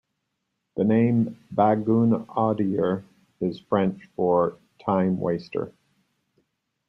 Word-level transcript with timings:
The 0.77 0.83
name 0.83 1.37
"Baguenaudier" 1.53 3.03
is 3.39 3.59
French 3.59 4.09
for 4.15 4.57
"time-waster". 4.83 5.73